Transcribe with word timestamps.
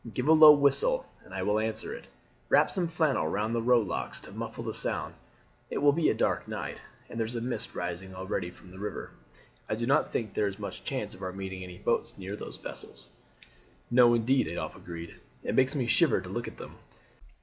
Give 0.15 0.27
a 0.29 0.33
low 0.33 0.51
whistle, 0.53 1.05
and 1.23 1.31
I 1.31 1.43
will 1.43 1.59
answer 1.59 1.93
it. 1.93 2.07
Wrap 2.49 2.71
some 2.71 2.87
flannel 2.87 3.27
round 3.27 3.53
the 3.53 3.61
rowlocks 3.61 4.19
to 4.21 4.31
muffle 4.31 4.63
the 4.63 4.73
sound. 4.73 5.13
It 5.69 5.77
will 5.77 5.91
be 5.93 6.09
a 6.09 6.13
dark 6.15 6.47
night, 6.47 6.81
and 7.07 7.19
there's 7.19 7.35
a 7.35 7.41
mist 7.41 7.75
rising 7.75 8.15
already 8.15 8.49
from 8.49 8.71
the 8.71 8.79
river. 8.79 9.11
I 9.69 9.75
do 9.75 9.85
not 9.85 10.11
think 10.11 10.33
there's 10.33 10.57
much 10.57 10.83
chance 10.83 11.13
of 11.13 11.21
our 11.21 11.31
meeting 11.31 11.63
any 11.63 11.77
boats 11.77 12.17
near 12.17 12.35
those 12.35 12.57
vessels." 12.57 13.09
"No, 13.91 14.15
indeed," 14.15 14.47
Adolphe 14.47 14.79
agreed. 14.79 15.21
"It 15.43 15.53
makes 15.53 15.75
me 15.75 15.85
shiver 15.85 16.19
to 16.19 16.29
look 16.29 16.47
at 16.47 16.57
them. 16.57 16.77